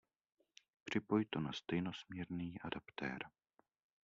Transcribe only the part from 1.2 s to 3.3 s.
to na stejnosměrný adaptér.